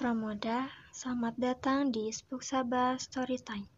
[0.00, 3.68] Pramoda, selamat datang di Spook Sabah Storytime.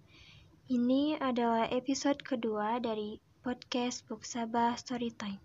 [0.70, 5.42] Ini adalah episode kedua dari podcast Spook Sabah Storytime.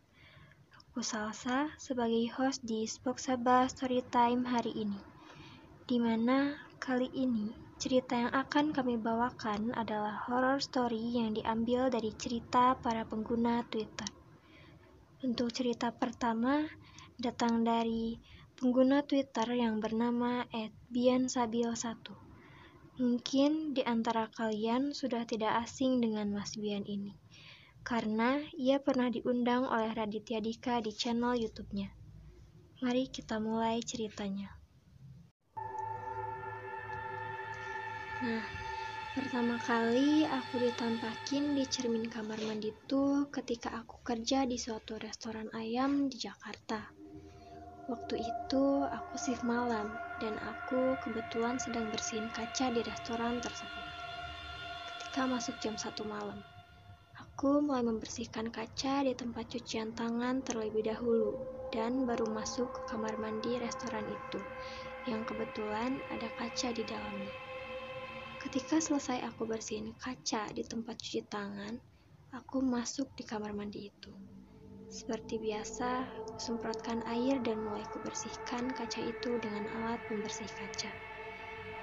[0.77, 5.01] Aku Salsa sebagai host di Spook Sabah Storytime hari ini.
[5.89, 12.13] Di mana kali ini cerita yang akan kami bawakan adalah horror story yang diambil dari
[12.13, 14.13] cerita para pengguna Twitter.
[15.25, 16.69] Untuk cerita pertama
[17.17, 20.49] datang dari pengguna Twitter yang bernama
[20.89, 22.09] @biansabil1.
[22.97, 27.13] Mungkin di antara kalian sudah tidak asing dengan Mas Bian ini,
[27.85, 31.93] karena ia pernah diundang oleh Raditya Dika di channel YouTube-nya.
[32.81, 34.49] Mari kita mulai ceritanya.
[38.25, 38.41] Nah,
[39.13, 45.53] pertama kali aku ditampakin di cermin kamar mandi itu ketika aku kerja di suatu restoran
[45.53, 46.96] ayam di Jakarta.
[47.87, 53.87] Waktu itu aku shift malam dan aku kebetulan sedang bersihin kaca di restoran tersebut.
[54.83, 56.43] Ketika masuk jam 1 malam,
[57.15, 61.39] aku mulai membersihkan kaca di tempat cucian tangan terlebih dahulu
[61.71, 64.43] dan baru masuk ke kamar mandi restoran itu
[65.07, 67.31] yang kebetulan ada kaca di dalamnya.
[68.35, 71.79] Ketika selesai aku bersihin kaca di tempat cuci tangan,
[72.35, 74.11] aku masuk di kamar mandi itu.
[74.87, 76.07] Seperti biasa,
[76.39, 80.95] semprotkan air dan mulai kubersihkan kaca itu dengan alat pembersih kaca.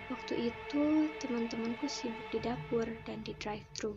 [0.09, 3.97] Waktu itu, teman-temanku sibuk di dapur dan di drive-thru.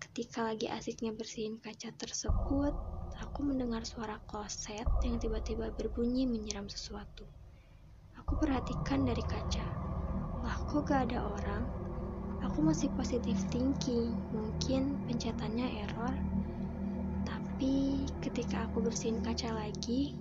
[0.00, 2.72] Ketika lagi asiknya bersihin kaca tersebut,
[3.20, 7.28] aku mendengar suara kloset yang tiba-tiba berbunyi menyiram sesuatu.
[8.20, 9.64] Aku perhatikan dari kaca.
[10.44, 11.64] Lah, kok gak ada orang?
[12.44, 16.33] Aku masih positif thinking, mungkin pencetannya error
[17.54, 20.18] tapi ketika aku bersihin kaca lagi,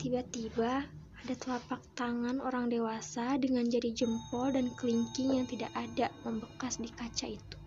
[0.00, 0.88] tiba-tiba
[1.20, 6.88] ada telapak tangan orang dewasa dengan jari jempol dan kelingking yang tidak ada membekas di
[6.88, 7.58] kaca itu.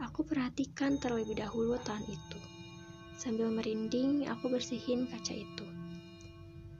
[0.00, 2.40] Aku perhatikan terlebih dahulu tangan itu.
[3.20, 5.68] Sambil merinding, aku bersihin kaca itu.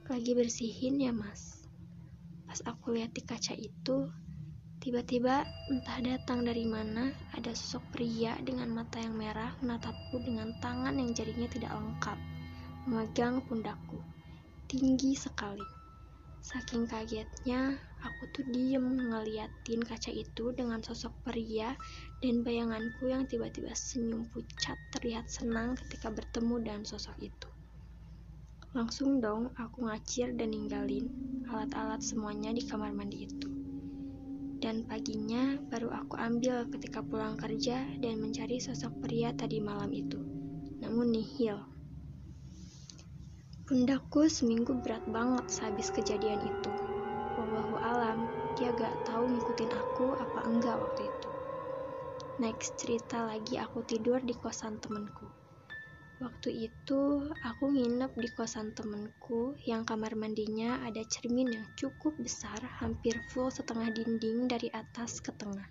[0.09, 1.61] Lagi bersihin ya mas.
[2.49, 4.09] Pas aku lihat di kaca itu,
[4.79, 10.95] Tiba-tiba, entah datang dari mana, ada sosok pria dengan mata yang merah menatapku dengan tangan
[10.95, 12.15] yang jarinya tidak lengkap,
[12.87, 13.99] memegang pundakku.
[14.71, 15.67] Tinggi sekali.
[16.39, 21.75] Saking kagetnya, aku tuh diem ngeliatin kaca itu dengan sosok pria
[22.23, 27.51] dan bayanganku yang tiba-tiba senyum pucat terlihat senang ketika bertemu dengan sosok itu.
[28.71, 31.11] Langsung dong aku ngacir dan ninggalin
[31.51, 33.48] alat-alat semuanya di kamar mandi itu
[34.59, 40.19] dan paginya baru aku ambil ketika pulang kerja dan mencari sosok pria tadi malam itu.
[40.83, 41.59] Namun nihil.
[43.63, 46.71] Pundakku seminggu berat banget sehabis kejadian itu.
[47.39, 48.27] Wallahu alam,
[48.59, 51.29] dia gak tahu ngikutin aku apa enggak waktu itu.
[52.39, 55.27] Next cerita lagi aku tidur di kosan temenku.
[56.19, 62.59] Waktu itu, aku nginep di kosan temenku yang kamar mandinya ada cermin yang cukup besar,
[62.83, 65.63] hampir full setengah dinding dari atas ke tengah.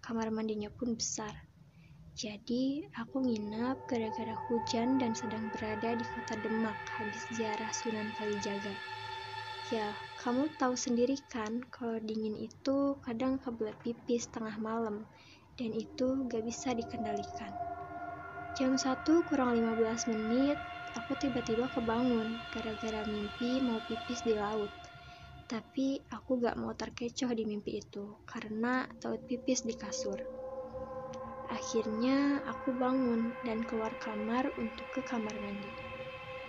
[0.00, 1.36] Kamar mandinya pun besar.
[2.16, 8.72] Jadi, aku nginep gara-gara hujan dan sedang berada di kota Demak habis ziarah Sunan Kalijaga.
[9.68, 15.04] Ya, kamu tahu sendiri kan kalau dingin itu kadang kebelet pipis tengah malam,
[15.60, 17.67] dan itu gak bisa dikendalikan.
[18.58, 20.58] Jam 1 kurang 15 menit,
[20.90, 24.74] aku tiba-tiba kebangun gara-gara mimpi mau pipis di laut.
[25.46, 30.18] Tapi aku gak mau terkecoh di mimpi itu karena takut pipis di kasur.
[31.54, 35.70] Akhirnya aku bangun dan keluar kamar untuk ke kamar mandi.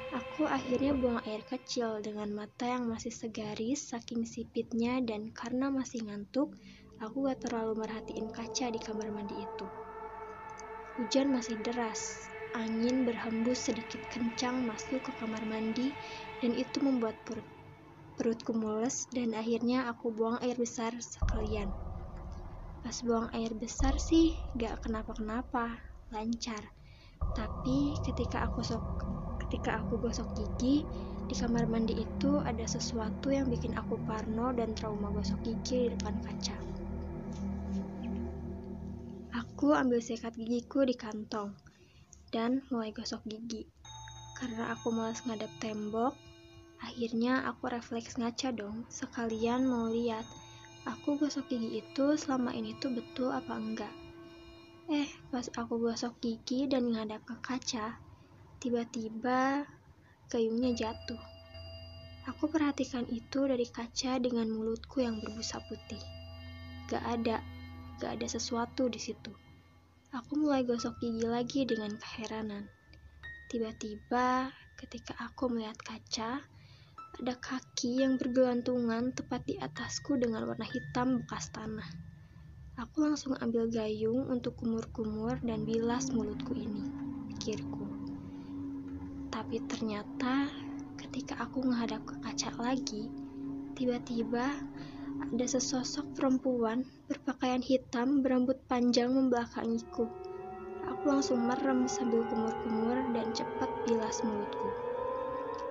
[0.10, 6.10] Aku akhirnya buang air kecil dengan mata yang masih segaris saking sipitnya dan karena masih
[6.10, 6.58] ngantuk,
[6.98, 9.89] aku gak terlalu merhatiin kaca di kamar mandi itu.
[11.00, 15.96] Hujan masih deras, angin berhembus sedikit kencang masuk ke kamar mandi
[16.44, 17.48] dan itu membuat perut
[18.20, 21.72] perutku mules dan akhirnya aku buang air besar sekalian.
[22.84, 25.80] Pas buang air besar sih gak kenapa-kenapa,
[26.12, 26.68] lancar.
[27.32, 28.84] Tapi ketika aku sok
[29.48, 30.84] ketika aku gosok gigi
[31.24, 35.96] di kamar mandi itu ada sesuatu yang bikin aku parno dan trauma gosok gigi di
[35.96, 36.69] depan kaca.
[39.60, 41.52] Aku ambil sikat gigiku di kantong
[42.32, 43.68] dan mulai gosok gigi.
[44.40, 46.16] Karena aku malas ngadep tembok,
[46.80, 50.24] akhirnya aku refleks ngaca dong, sekalian mau lihat
[50.88, 53.92] aku gosok gigi itu selama ini tuh betul apa enggak.
[54.88, 58.00] Eh, pas aku gosok gigi dan ngadap ke kaca,
[58.64, 59.68] tiba-tiba
[60.32, 61.20] gayungnya jatuh.
[62.32, 66.00] Aku perhatikan itu dari kaca dengan mulutku yang berbusa putih.
[66.88, 67.44] Gak ada,
[68.00, 69.49] gak ada sesuatu di situ.
[70.10, 72.66] Aku mulai gosok gigi lagi dengan keheranan.
[73.46, 76.42] Tiba-tiba, ketika aku melihat kaca,
[77.22, 81.86] ada kaki yang bergelantungan tepat di atasku dengan warna hitam bekas tanah.
[82.82, 86.90] Aku langsung ambil gayung untuk kumur-kumur dan bilas mulutku ini,
[87.30, 87.86] pikirku.
[89.30, 90.50] Tapi ternyata
[90.98, 93.14] ketika aku menghadap ke kaca lagi,
[93.78, 94.58] tiba-tiba
[95.30, 100.10] ada sesosok perempuan berpakaian hitam berambut panjang membelakangiku.
[100.90, 104.74] Aku langsung merem sambil kumur-kumur dan cepat bilas mulutku.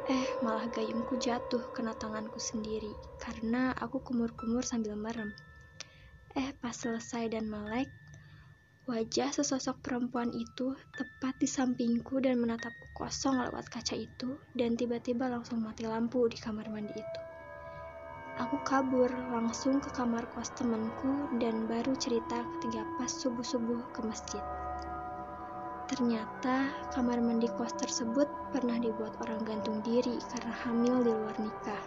[0.06, 5.34] Eh, malah gayungku jatuh kena tanganku sendiri karena aku kumur-kumur sambil merem.
[6.38, 7.90] Eh, pas selesai dan melek,
[8.86, 15.26] wajah sesosok perempuan itu tepat di sampingku dan menatapku kosong lewat kaca itu dan tiba-tiba
[15.26, 17.27] langsung mati lampu di kamar mandi itu.
[18.38, 24.38] Aku kabur langsung ke kamar kos temanku dan baru cerita ketika pas subuh-subuh ke masjid.
[25.90, 31.82] Ternyata kamar mandi kos tersebut pernah dibuat orang gantung diri karena hamil di luar nikah.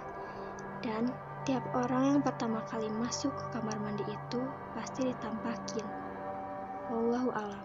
[0.83, 1.07] Dan
[1.48, 4.42] tiap orang yang pertama kali masuk ke kamar mandi itu
[4.75, 5.88] pasti ditampakin.
[6.92, 7.63] Wallahu alam.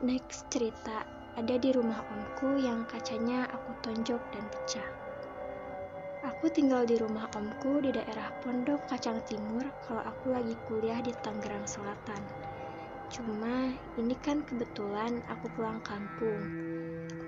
[0.00, 1.04] Next cerita
[1.36, 5.09] ada di rumah omku yang kacanya aku tonjok dan pecah.
[6.20, 11.16] Aku tinggal di rumah omku di daerah Pondok Kacang Timur kalau aku lagi kuliah di
[11.16, 12.20] Tangerang Selatan.
[13.08, 16.44] Cuma ini kan kebetulan aku pulang kampung.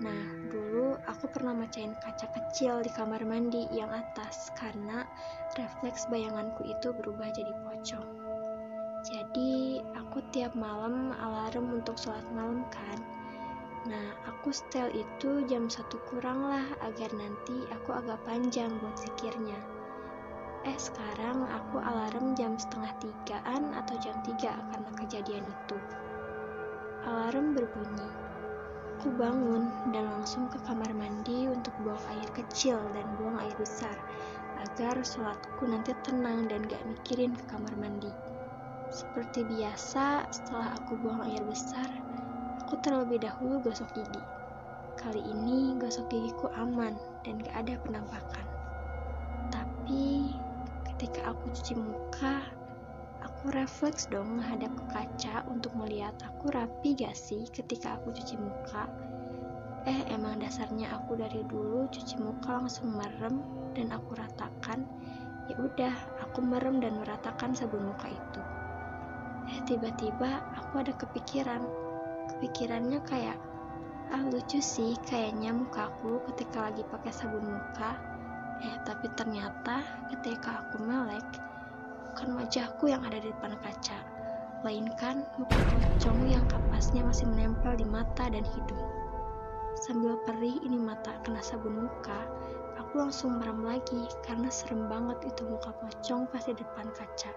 [0.05, 0.23] Nah,
[0.53, 5.09] dulu aku pernah mecahin kaca kecil di kamar mandi yang atas karena
[5.57, 8.09] refleks bayanganku itu berubah jadi pocong.
[9.09, 13.22] Jadi, aku tiap malam alarm untuk sholat malam kan.
[13.83, 19.59] Nah, aku setel itu jam satu kurang lah agar nanti aku agak panjang buat zikirnya.
[20.63, 25.79] Eh sekarang aku alarm jam setengah tigaan atau jam tiga karena kejadian itu.
[27.03, 28.07] Alarm berbunyi.
[29.03, 33.99] Aku bangun dan langsung ke kamar mandi untuk buang air kecil dan buang air besar
[34.63, 38.15] agar sholatku nanti tenang dan gak mikirin ke kamar mandi.
[38.95, 41.91] Seperti biasa, setelah aku buang air besar,
[42.63, 44.23] aku terlebih dahulu gosok gigi.
[44.95, 46.95] Kali ini gosok gigiku aman
[47.27, 48.47] dan gak ada penampakan.
[49.51, 50.31] Tapi
[50.87, 52.47] ketika aku cuci muka,
[53.19, 58.39] aku refleks dong menghadap ke kaca untuk melihat aku rapi gak sih ketika aku cuci
[58.39, 58.87] muka.
[59.83, 63.43] Eh, emang dasarnya aku dari dulu cuci muka langsung merem
[63.75, 64.87] dan aku ratakan.
[65.51, 68.41] Ya udah, aku merem dan meratakan sabun muka itu.
[69.51, 71.91] Eh, tiba-tiba aku ada kepikiran.
[72.31, 73.39] Kepikirannya kayak,
[74.15, 78.13] ah lucu sih kayaknya mukaku ketika lagi pakai sabun muka
[78.63, 81.27] Eh, tapi ternyata ketika aku melek,
[82.07, 83.99] bukan wajahku yang ada di depan kaca,
[84.63, 88.87] melainkan muka pocong yang kapasnya masih menempel di mata dan hidung.
[89.83, 92.23] Sambil perih ini mata kena sabun muka,
[92.79, 97.35] aku langsung merem lagi karena serem banget itu muka pocong pas di depan kaca.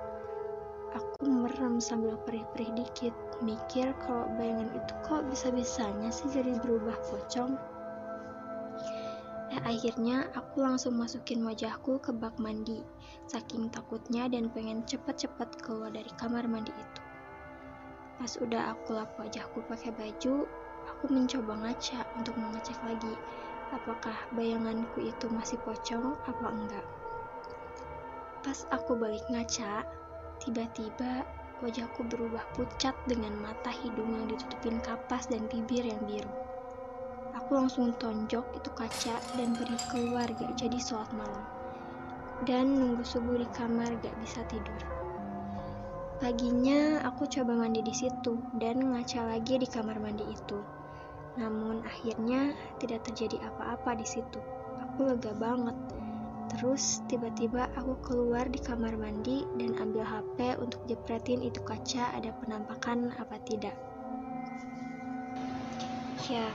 [0.93, 7.55] Aku merem sambil perih-perih dikit, mikir kalau bayangan itu kok bisa-bisanya sih jadi berubah pocong.
[9.55, 12.83] Eh, akhirnya aku langsung masukin wajahku ke bak mandi,
[13.31, 17.01] saking takutnya dan pengen cepet-cepet keluar dari kamar mandi itu.
[18.19, 20.43] Pas udah aku lap wajahku pakai baju,
[20.91, 23.15] aku mencoba ngaca untuk mengecek lagi
[23.71, 26.85] apakah bayanganku itu masih pocong apa enggak.
[28.43, 29.87] Pas aku balik ngaca,
[30.43, 31.25] tiba-tiba
[31.65, 36.29] wajahku berubah pucat dengan mata hidung yang ditutupin kapas dan bibir yang biru.
[37.33, 41.45] Aku langsung tonjok itu kaca dan pergi keluar gak jadi sholat malam.
[42.45, 44.81] Dan nunggu subuh di kamar gak bisa tidur.
[46.21, 50.61] Paginya aku coba mandi di situ dan ngaca lagi di kamar mandi itu.
[51.35, 54.39] Namun akhirnya tidak terjadi apa-apa di situ.
[54.79, 55.75] Aku lega banget.
[56.53, 62.29] Terus tiba-tiba aku keluar di kamar mandi dan ambil HP untuk jepretin itu kaca ada
[62.41, 63.73] penampakan apa tidak.
[66.25, 66.49] Ya,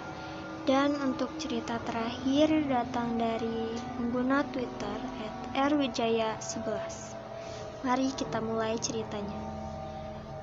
[0.67, 4.99] dan untuk cerita terakhir datang dari pengguna Twitter
[5.55, 7.17] @rwijaya11.
[7.81, 9.41] Mari kita mulai ceritanya.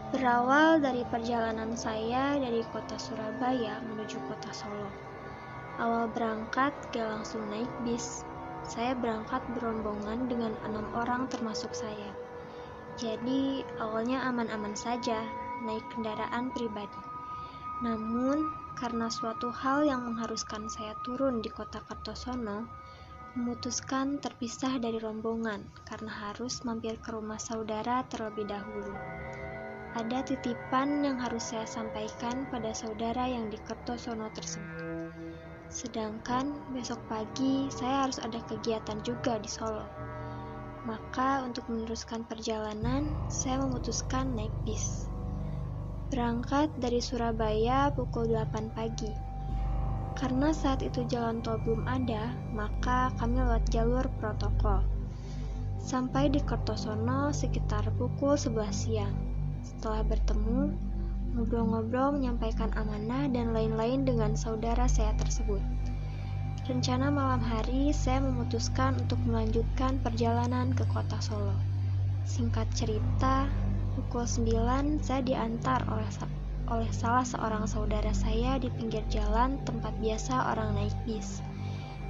[0.07, 4.87] Berawal dari perjalanan saya dari kota Surabaya menuju kota Solo.
[5.77, 8.23] Awal berangkat gak langsung naik bis.
[8.67, 12.11] Saya berangkat berombongan dengan enam orang termasuk saya.
[12.99, 15.23] Jadi awalnya aman-aman saja,
[15.63, 17.01] naik kendaraan pribadi.
[17.79, 18.43] Namun,
[18.75, 22.65] karena suatu hal yang mengharuskan saya turun di kota Kartosono,
[23.37, 28.97] memutuskan terpisah dari rombongan karena harus mampir ke rumah saudara terlebih dahulu.
[29.93, 34.86] Ada titipan yang harus saya sampaikan pada saudara yang di Kertosono tersebut.
[35.67, 39.83] Sedangkan besok pagi saya harus ada kegiatan juga di Solo.
[40.87, 45.11] Maka untuk meneruskan perjalanan, saya memutuskan naik bis.
[46.07, 49.27] Berangkat dari Surabaya pukul 8 pagi
[50.17, 54.81] karena saat itu jalan tol belum ada, maka kami lewat jalur protokol.
[55.77, 59.13] Sampai di Kertosono sekitar pukul 11 siang.
[59.61, 60.73] Setelah bertemu,
[61.37, 65.61] ngobrol-ngobrol menyampaikan amanah dan lain-lain dengan saudara saya tersebut.
[66.65, 71.53] Rencana malam hari saya memutuskan untuk melanjutkan perjalanan ke kota Solo.
[72.25, 73.45] Singkat cerita,
[73.95, 76.09] pukul 9 saya diantar oleh
[76.67, 81.39] oleh salah seorang saudara saya di pinggir jalan tempat biasa orang naik bis.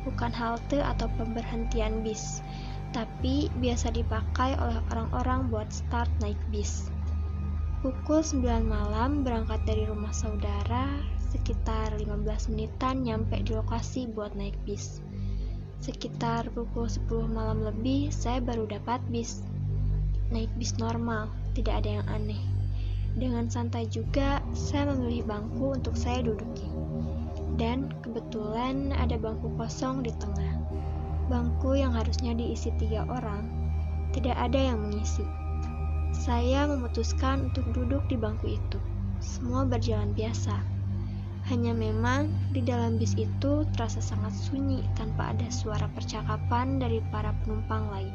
[0.08, 2.42] Bukan halte atau pemberhentian bis,
[2.96, 6.90] tapi biasa dipakai oleh orang-orang buat start naik bis.
[7.78, 10.98] Pukul 9 malam berangkat dari rumah saudara,
[11.30, 14.98] sekitar 15 menitan nyampe di lokasi buat naik bis.
[15.78, 19.46] Sekitar pukul 10 malam lebih, saya baru dapat bis.
[20.34, 22.42] Naik bis normal, tidak ada yang aneh.
[23.14, 26.66] Dengan santai juga, saya memilih bangku untuk saya duduki.
[27.62, 30.66] Dan kebetulan ada bangku kosong di tengah.
[31.30, 33.46] Bangku yang harusnya diisi tiga orang,
[34.18, 35.47] tidak ada yang mengisi.
[36.16, 38.80] Saya memutuskan untuk duduk di bangku itu.
[39.18, 40.56] Semua berjalan biasa.
[41.48, 47.32] Hanya memang di dalam bis itu terasa sangat sunyi tanpa ada suara percakapan dari para
[47.44, 48.12] penumpang lain.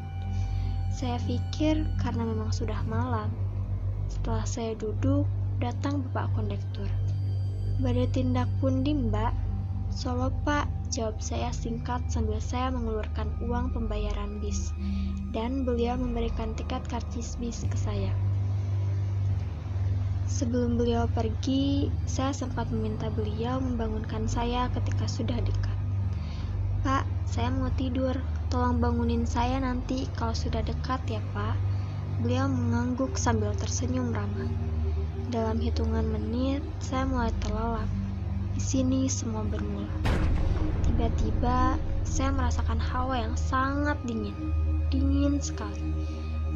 [0.92, 3.32] Saya pikir karena memang sudah malam,
[4.12, 5.24] setelah saya duduk,
[5.56, 6.84] datang bapak kondektur.
[7.80, 9.32] Pada tindak pundi mbak?
[9.88, 14.76] Solo pak, jawab saya singkat sambil saya mengeluarkan uang pembayaran bis.
[15.32, 18.12] Dan beliau memberikan tiket karcis bis ke saya.
[20.28, 25.78] Sebelum beliau pergi, saya sempat meminta beliau membangunkan saya ketika sudah dekat.
[26.84, 28.16] Pak, saya mau tidur.
[28.52, 31.56] Tolong bangunin saya nanti kalau sudah dekat ya, Pak.
[32.20, 34.52] Beliau mengangguk sambil tersenyum ramah.
[35.32, 38.01] Dalam hitungan menit, saya mulai terlelap.
[38.52, 39.88] Di sini semua bermula.
[40.84, 44.36] Tiba-tiba, saya merasakan hawa yang sangat dingin.
[44.92, 45.96] Dingin sekali.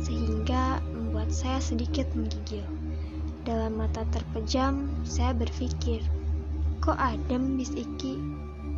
[0.04, 2.68] Sehingga membuat saya sedikit menggigil.
[3.48, 6.04] Dalam mata terpejam, saya berpikir,
[6.84, 8.20] kok adem bis iki?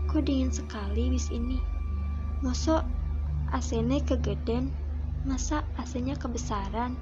[0.07, 1.59] Kok dingin sekali bis ini?
[2.39, 2.87] Mosok
[3.51, 4.71] AC-nya kegeden?
[5.27, 6.95] Masa AC-nya kebesaran?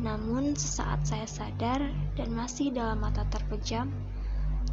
[0.00, 1.80] Namun sesaat saya sadar
[2.16, 3.92] dan masih dalam mata terpejam,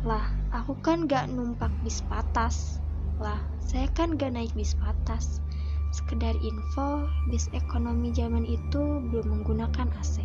[0.05, 2.77] lah aku kan gak numpak bis patas.
[3.17, 5.41] Lah saya kan gak naik bis patas.
[5.89, 10.21] Sekedar info, bis ekonomi zaman itu belum menggunakan AC.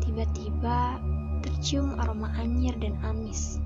[0.00, 0.96] Tiba-tiba
[1.44, 3.60] tercium aroma anyir dan amis.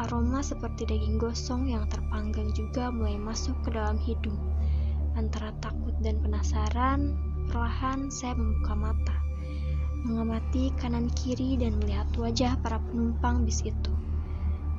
[0.00, 4.40] Aroma seperti daging gosong yang terpanggang juga mulai masuk ke dalam hidung.
[5.14, 7.14] Antara takut dan penasaran,
[7.52, 9.16] perlahan saya membuka mata,
[10.08, 13.92] mengamati kanan kiri dan melihat wajah para penumpang bis itu.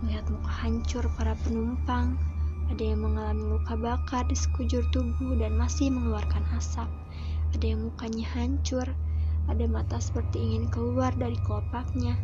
[0.01, 2.17] Melihat muka hancur para penumpang,
[2.73, 6.89] ada yang mengalami luka bakar di sekujur tubuh dan masih mengeluarkan asap.
[7.53, 8.89] Ada yang mukanya hancur,
[9.45, 12.17] ada mata seperti ingin keluar dari kelopaknya.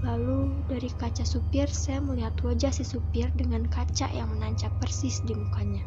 [0.00, 5.36] Lalu dari kaca supir saya melihat wajah si supir dengan kaca yang menancap persis di
[5.36, 5.84] mukanya.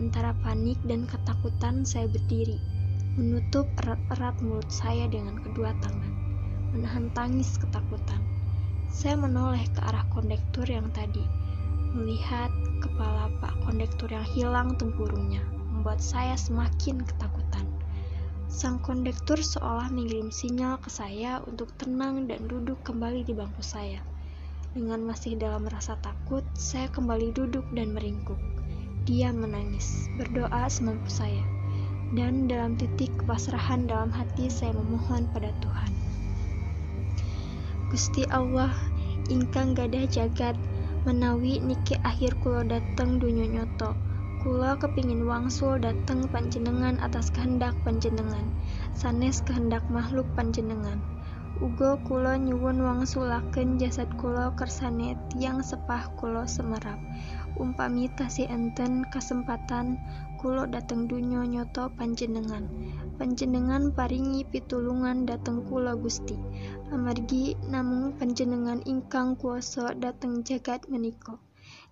[0.00, 2.56] Antara panik dan ketakutan saya berdiri,
[3.20, 6.12] menutup erat-erat mulut saya dengan kedua tangan,
[6.72, 8.31] menahan tangis ketakutan.
[8.92, 11.24] Saya menoleh ke arah kondektur yang tadi,
[11.96, 12.52] melihat
[12.84, 15.40] kepala pak kondektur yang hilang tempurungnya,
[15.72, 17.64] membuat saya semakin ketakutan.
[18.52, 24.04] Sang kondektur seolah mengirim sinyal ke saya untuk tenang dan duduk kembali di bangku saya.
[24.76, 28.36] Dengan masih dalam rasa takut, saya kembali duduk dan meringkuk.
[29.08, 31.40] Dia menangis, berdoa semampu saya,
[32.12, 36.01] dan dalam titik kepasrahan dalam hati saya memohon pada Tuhan.
[37.92, 38.72] Gusti Allah,
[39.28, 40.56] ingkang gadah jagat,
[41.04, 43.92] menawi niki akhir kulo dateng dunyo nyoto.
[44.40, 48.48] Kulo kepingin wangsul dateng panjenengan atas kehendak panjenengan,
[48.96, 51.04] sanes kehendak makhluk panjenengan.
[51.60, 56.96] Ugo kulo nyuwun wangsulaken jasad kulo kersane tiang sepah kulo semerap
[57.60, 60.00] umpami tasih enten kesempatan
[60.40, 62.64] kulo dateng dunyo nyoto panjenengan
[63.22, 66.34] panjenengan paringi pitulungan dateng kulo Gusti
[66.90, 71.38] amargi namung panjenengan ingkang kuoso dateng jagat meniko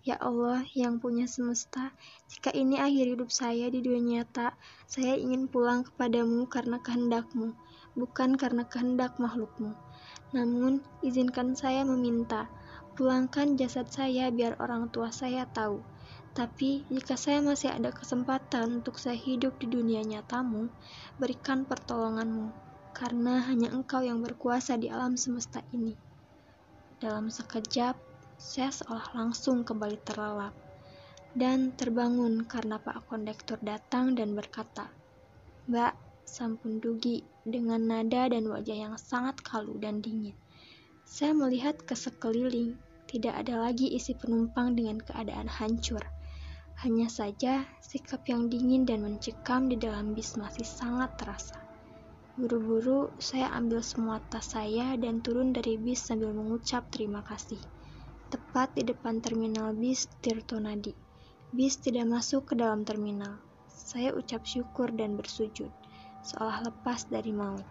[0.03, 1.93] Ya Allah yang punya semesta,
[2.27, 4.57] jika ini akhir hidup saya di dunia nyata,
[4.89, 7.53] saya ingin pulang kepadamu karena kehendakmu,
[7.93, 9.77] bukan karena kehendak makhlukmu.
[10.33, 12.49] Namun, izinkan saya meminta,
[12.97, 15.85] pulangkan jasad saya biar orang tua saya tahu.
[16.31, 20.71] Tapi, jika saya masih ada kesempatan untuk saya hidup di dunia nyatamu,
[21.19, 22.55] berikan pertolonganmu,
[22.95, 25.99] karena hanya engkau yang berkuasa di alam semesta ini.
[27.03, 27.99] Dalam sekejap,
[28.39, 30.55] saya seolah langsung kembali terlelap
[31.35, 34.91] dan terbangun karena Pak Kondektur datang dan berkata,
[35.71, 35.95] Mbak,
[36.27, 40.35] sampun dugi dengan nada dan wajah yang sangat kalu dan dingin.
[41.07, 42.79] Saya melihat ke sekeliling,
[43.11, 46.03] tidak ada lagi isi penumpang dengan keadaan hancur.
[46.81, 51.61] Hanya saja sikap yang dingin dan mencekam di dalam bis masih sangat terasa.
[52.41, 57.61] Buru-buru saya ambil semua tas saya dan turun dari bis sambil mengucap terima kasih
[58.31, 60.95] tepat di depan terminal bis Tirtonadi.
[61.51, 63.43] Bis tidak masuk ke dalam terminal.
[63.67, 65.67] Saya ucap syukur dan bersujud,
[66.23, 67.67] seolah lepas dari maut.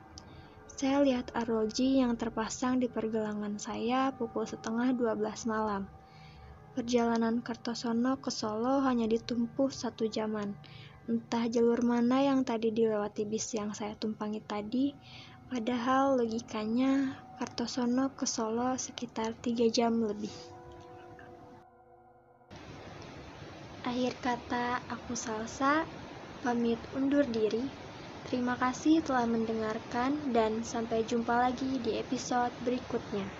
[0.68, 5.88] Saya lihat arloji yang terpasang di pergelangan saya pukul setengah 12 malam.
[6.80, 10.56] Perjalanan Kertosono ke Solo hanya ditumpuh satu jaman.
[11.12, 14.96] Entah jalur mana yang tadi dilewati bis yang saya tumpangi tadi,
[15.52, 20.32] padahal logikanya Kartosono ke Solo sekitar tiga jam lebih.
[23.84, 25.84] Akhir kata, aku Salsa,
[26.40, 27.68] pamit undur diri.
[28.24, 33.39] Terima kasih telah mendengarkan dan sampai jumpa lagi di episode berikutnya.